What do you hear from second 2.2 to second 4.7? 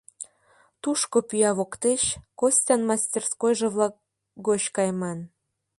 Костян «мастерскойжо-влак» гоч